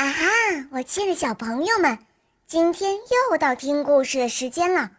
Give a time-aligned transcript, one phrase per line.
[0.00, 0.24] 啊哈！
[0.70, 1.98] 我亲爱的小朋友们，
[2.46, 4.92] 今天又到听故事的时间了。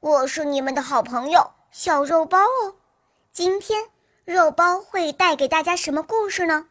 [0.00, 2.74] 我是你们的好朋友小肉包哦。
[3.34, 3.84] 今天
[4.24, 6.64] 肉包会带给大家什么故事呢？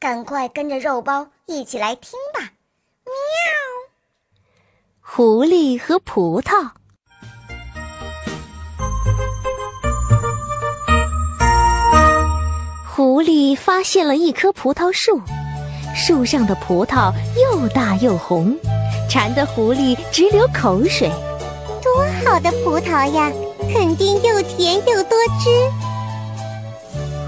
[0.00, 2.40] 赶快跟着肉包一起来听吧！
[3.04, 3.12] 喵。
[5.00, 6.72] 狐狸和葡萄。
[12.92, 15.22] 狐狸发现了一棵葡萄树，
[15.94, 18.54] 树上的葡萄又大又红，
[19.08, 21.08] 馋得狐狸直流口水。
[21.82, 23.30] 多好的葡萄呀，
[23.72, 25.50] 肯定又甜又多汁。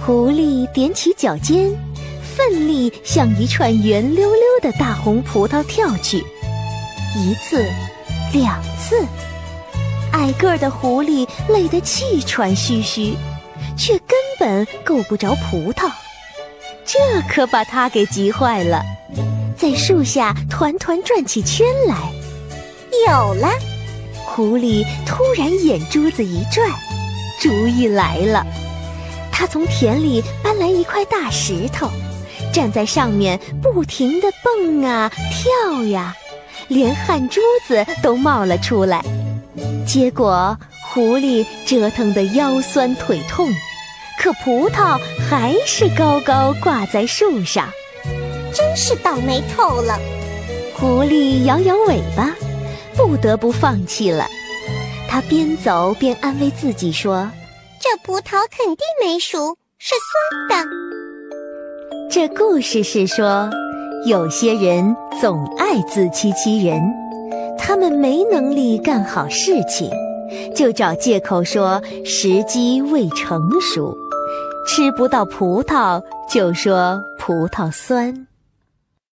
[0.04, 1.70] 狐狸踮起脚尖，
[2.22, 6.18] 奋力向一串圆溜溜的大红葡萄跳去。
[7.16, 7.64] 一次，
[8.32, 9.04] 两次，
[10.12, 13.14] 矮个儿的狐狸累得气喘吁吁。
[13.78, 15.90] 却根本够不着葡萄，
[16.86, 18.82] 这可把他给急坏了，
[19.56, 21.96] 在树下团团转起圈来。
[23.06, 23.48] 有了！
[24.24, 26.68] 狐狸突然眼珠子一转，
[27.40, 28.46] 主意来了。
[29.32, 31.90] 他从田里搬来一块大石头，
[32.52, 36.14] 站在上面不停地蹦啊跳呀，
[36.68, 39.04] 连汗珠子都冒了出来。
[39.86, 40.56] 结果
[40.90, 43.48] 狐狸折腾得腰酸腿痛。
[44.18, 47.68] 可葡萄还是高高挂在树上，
[48.52, 49.98] 真是倒霉透了。
[50.74, 52.34] 狐狸摇摇尾巴，
[52.96, 54.26] 不得不放弃了。
[55.08, 57.30] 它边走边安慰自己说
[57.80, 59.94] ：“这葡萄肯定没熟，是
[60.48, 60.68] 酸的。”
[62.10, 63.48] 这故事是说，
[64.06, 66.82] 有些人总爱自欺欺人，
[67.58, 69.90] 他们没能力干好事情，
[70.54, 73.96] 就找借口说时机未成熟。
[74.66, 78.26] 吃不到葡萄，就说葡萄酸。